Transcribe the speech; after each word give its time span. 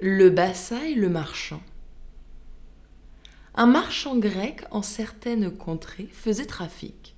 Le 0.00 0.30
bassa 0.30 0.86
et 0.86 0.94
le 0.94 1.08
marchand. 1.08 1.60
Un 3.56 3.66
marchand 3.66 4.16
grec 4.16 4.62
en 4.70 4.80
certaines 4.80 5.50
contrées 5.50 6.08
faisait 6.12 6.46
trafic. 6.46 7.16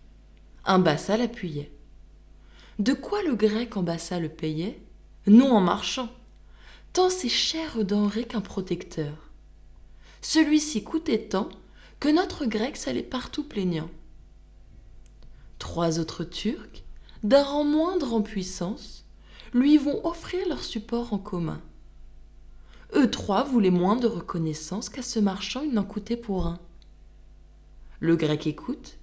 Un 0.65 0.79
bassa 0.79 1.19
l'appuyait. 1.19 1.71
De 2.79 2.95
quoi 2.95 3.23
le 3.23 3.35
grec 3.35 3.77
en 3.77 3.83
bassa 3.83 4.19
le 4.19 4.31
payait? 4.31 4.81
Non 5.27 5.53
en 5.53 5.61
marchand, 5.61 6.09
tant 6.95 7.11
c'est 7.11 7.29
cher 7.29 7.85
denrée 7.85 8.25
qu'un 8.25 8.41
protecteur. 8.41 9.29
Celui-ci 10.23 10.83
coûtait 10.83 11.29
tant 11.29 11.51
que 11.99 12.09
notre 12.09 12.47
grec 12.47 12.79
s'allait 12.79 13.03
partout 13.03 13.45
plaignant. 13.45 13.91
Trois 15.59 15.99
autres 15.99 16.25
Turcs, 16.25 16.83
d'un 17.25 17.43
rang 17.43 17.65
moindre 17.65 18.15
en 18.15 18.23
puissance, 18.23 19.05
lui 19.53 19.77
vont 19.77 20.01
offrir 20.07 20.49
leur 20.49 20.65
support 20.65 21.13
en 21.13 21.19
commun. 21.19 21.61
Eux 22.95 23.11
trois 23.11 23.45
voulaient 23.45 23.71
moins 23.71 23.97
de 23.97 24.07
reconnaissance 24.07 24.89
qu'à 24.89 25.03
ce 25.03 25.19
marchand 25.19 25.63
il 25.63 25.73
n'en 25.73 25.85
coûtait 25.85 26.17
pour 26.17 26.47
un. 26.47 26.59
Le 28.01 28.17
grec 28.17 28.47
écoute, 28.47 28.99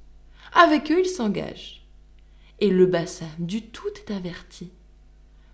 avec 0.53 0.91
eux 0.91 0.99
il 0.99 1.09
s'engage. 1.09 1.87
Et 2.59 2.69
le 2.69 2.85
bassam 2.85 3.27
du 3.39 3.61
tout 3.61 3.87
est 3.95 4.11
averti. 4.11 4.71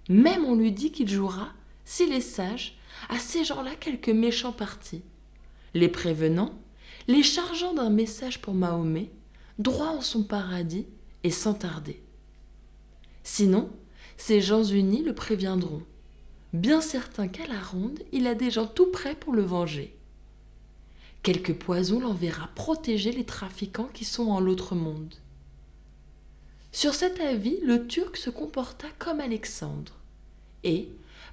Même 0.09 0.45
on 0.45 0.55
lui 0.55 0.71
dit 0.71 0.91
qu'il 0.91 1.09
jouera, 1.09 1.49
s'il 1.85 2.13
est 2.13 2.21
sage, 2.21 2.77
à 3.09 3.19
ces 3.19 3.43
gens-là 3.43 3.75
quelques 3.75 4.09
méchants 4.09 4.53
partis, 4.53 5.03
les 5.73 5.89
prévenant, 5.89 6.53
les 7.07 7.23
chargeant 7.23 7.73
d'un 7.73 7.89
message 7.89 8.41
pour 8.41 8.53
Mahomet, 8.53 9.11
droit 9.59 9.87
en 9.87 10.01
son 10.01 10.23
paradis 10.23 10.87
et 11.23 11.31
sans 11.31 11.53
tarder. 11.53 12.01
Sinon, 13.23 13.69
ces 14.17 14.41
gens 14.41 14.63
unis 14.63 15.03
le 15.03 15.13
préviendront 15.13 15.83
bien 16.53 16.81
certain 16.81 17.27
qu'à 17.27 17.47
la 17.47 17.59
ronde, 17.59 17.99
il 18.11 18.27
a 18.27 18.35
des 18.35 18.51
gens 18.51 18.67
tout 18.67 18.91
prêts 18.91 19.15
pour 19.15 19.33
le 19.33 19.41
venger. 19.41 19.95
Quelque 21.23 21.51
poison 21.51 21.99
l'enverra 21.99 22.49
protéger 22.53 23.11
les 23.11 23.25
trafiquants 23.25 23.89
qui 23.93 24.05
sont 24.05 24.27
en 24.27 24.39
l'autre 24.39 24.75
monde. 24.75 25.15
Sur 26.71 26.93
cet 26.93 27.19
avis, 27.19 27.59
le 27.63 27.87
Turc 27.87 28.17
se 28.17 28.29
comporta 28.29 28.87
comme 28.99 29.19
Alexandre, 29.19 29.93
et, 30.63 30.89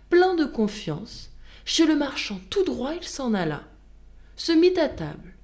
plein 0.08 0.34
de 0.34 0.44
confiance, 0.44 1.30
chez 1.64 1.86
le 1.86 1.96
marchand 1.96 2.40
tout 2.50 2.64
droit 2.64 2.94
il 2.94 3.04
s'en 3.04 3.34
alla, 3.34 3.62
se 4.36 4.52
mit 4.52 4.78
à 4.78 4.88
table. 4.88 5.34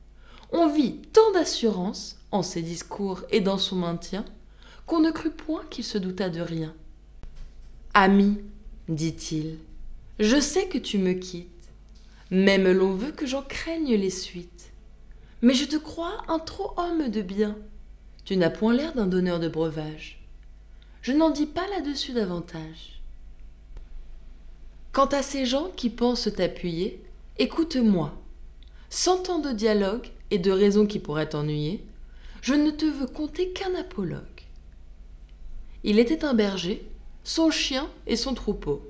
On 0.52 0.68
vit 0.68 0.98
tant 1.12 1.32
d'assurance 1.32 2.18
en 2.30 2.42
ses 2.42 2.62
discours 2.62 3.22
et 3.30 3.40
dans 3.40 3.58
son 3.58 3.76
maintien 3.76 4.24
qu'on 4.86 5.00
ne 5.00 5.10
crut 5.10 5.34
point 5.34 5.64
qu'il 5.70 5.84
se 5.84 5.98
doutât 5.98 6.30
de 6.30 6.40
rien. 6.40 6.74
Ami, 7.94 8.38
dit-il, 8.88 9.58
je 10.18 10.40
sais 10.40 10.66
que 10.66 10.78
tu 10.78 10.98
me 10.98 11.12
quittes. 11.12 11.50
Même 12.30 12.70
l'on 12.70 12.94
veut 12.94 13.12
que 13.12 13.26
j'en 13.26 13.42
craigne 13.42 13.94
les 13.94 14.10
suites. 14.10 14.72
Mais 15.42 15.54
je 15.54 15.64
te 15.64 15.76
crois 15.76 16.24
un 16.28 16.38
trop 16.38 16.72
homme 16.76 17.08
de 17.08 17.22
bien. 17.22 17.56
Tu 18.24 18.36
n'as 18.36 18.50
point 18.50 18.74
l'air 18.74 18.94
d'un 18.94 19.06
donneur 19.06 19.38
de 19.38 19.48
breuvage. 19.48 20.20
Je 21.02 21.12
n'en 21.12 21.30
dis 21.30 21.46
pas 21.46 21.68
là-dessus 21.68 22.12
davantage. 22.12 23.00
Quant 24.92 25.06
à 25.06 25.22
ces 25.22 25.46
gens 25.46 25.70
qui 25.76 25.90
pensent 25.90 26.28
t'appuyer, 26.34 27.04
écoute-moi. 27.38 28.12
Sans 28.90 29.18
tant 29.22 29.38
de 29.38 29.52
dialogue 29.52 30.08
et 30.30 30.38
de 30.38 30.50
raisons 30.50 30.86
qui 30.86 30.98
pourraient 30.98 31.28
t'ennuyer, 31.28 31.84
je 32.40 32.54
ne 32.54 32.70
te 32.70 32.86
veux 32.86 33.06
compter 33.06 33.52
qu'un 33.52 33.74
apologue. 33.74 34.22
Il 35.84 35.98
était 35.98 36.24
un 36.24 36.34
berger, 36.34 36.88
son 37.26 37.50
chien 37.50 37.90
et 38.06 38.14
son 38.14 38.34
troupeau. 38.34 38.82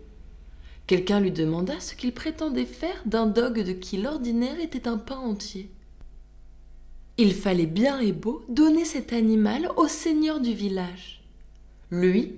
Quelqu'un 0.87 1.21
lui 1.21 1.33
demanda 1.33 1.81
ce 1.81 1.95
qu'il 1.95 2.13
prétendait 2.13 2.67
faire 2.67 3.03
d'un 3.07 3.25
dogue 3.25 3.63
de 3.63 3.73
qui 3.73 3.97
l'ordinaire 3.97 4.61
était 4.61 4.87
un 4.87 4.99
pain 4.99 5.17
entier. 5.17 5.71
Il 7.17 7.35
fallait 7.35 7.65
bien 7.65 7.99
et 7.99 8.13
beau 8.13 8.45
donner 8.51 8.85
cet 8.85 9.15
animal 9.15 9.71
au 9.77 9.89
seigneur 9.89 10.41
du 10.41 10.53
village. 10.53 11.23
Lui, 11.91 12.35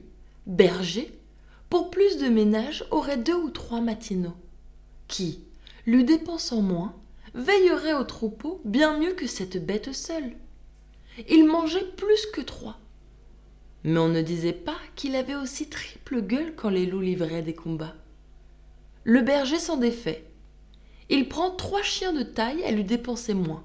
berger, 0.46 1.12
pour 1.68 1.90
plus 1.90 2.16
de 2.18 2.28
ménage, 2.28 2.84
aurait 2.92 3.18
deux 3.18 3.34
ou 3.34 3.50
trois 3.50 3.80
matinaux, 3.80 4.36
qui, 5.08 5.40
lui 5.84 6.04
dépensant 6.04 6.62
moins, 6.62 6.94
veillerait 7.34 7.94
au 7.94 8.04
troupeau 8.04 8.60
bien 8.64 8.98
mieux 8.98 9.14
que 9.14 9.26
cette 9.26 9.66
bête 9.66 9.92
seule. 9.92 10.32
Il 11.28 11.44
mangeait 11.44 11.90
plus 11.96 12.26
que 12.32 12.40
trois. 12.40 12.78
Mais 13.84 13.98
on 13.98 14.08
ne 14.08 14.22
disait 14.22 14.52
pas 14.52 14.76
qu'il 14.96 15.14
avait 15.16 15.36
aussi 15.36 15.68
triple 15.68 16.22
gueule 16.22 16.54
quand 16.56 16.70
les 16.70 16.86
loups 16.86 17.00
livraient 17.00 17.42
des 17.42 17.54
combats. 17.54 17.94
Le 19.04 19.22
berger 19.22 19.58
s'en 19.58 19.76
défait. 19.76 20.24
Il 21.08 21.28
prend 21.28 21.50
trois 21.50 21.82
chiens 21.82 22.12
de 22.12 22.22
taille 22.22 22.62
à 22.64 22.70
lui 22.70 22.84
dépenser 22.84 23.34
moins, 23.34 23.64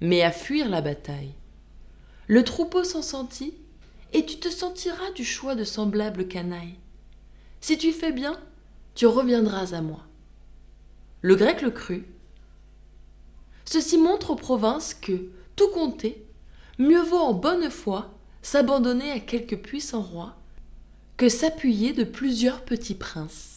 mais 0.00 0.22
à 0.22 0.30
fuir 0.30 0.68
la 0.68 0.82
bataille. 0.82 1.32
Le 2.26 2.42
troupeau 2.42 2.84
s'en 2.84 3.02
sentit, 3.02 3.54
et 4.12 4.26
tu 4.26 4.38
te 4.38 4.48
sentiras 4.48 5.10
du 5.12 5.24
choix 5.24 5.54
de 5.54 5.64
semblables 5.64 6.28
canailles. 6.28 6.78
Si 7.60 7.78
tu 7.78 7.92
fais 7.92 8.12
bien, 8.12 8.38
tu 8.94 9.06
reviendras 9.06 9.74
à 9.74 9.80
moi. 9.80 10.04
Le 11.22 11.34
grec 11.34 11.62
le 11.62 11.70
crut. 11.70 12.04
Ceci 13.64 13.96
montre 13.98 14.30
aux 14.30 14.36
provinces 14.36 14.94
que, 14.94 15.30
tout 15.56 15.68
compté, 15.68 16.26
mieux 16.78 17.02
vaut 17.02 17.16
en 17.16 17.32
bonne 17.32 17.70
foi 17.70 18.12
s'abandonner 18.44 19.10
à 19.10 19.20
quelque 19.20 19.56
puissant 19.56 20.02
roi 20.02 20.36
que 21.16 21.30
s'appuyer 21.30 21.94
de 21.94 22.04
plusieurs 22.04 22.60
petits 22.60 22.94
princes. 22.94 23.53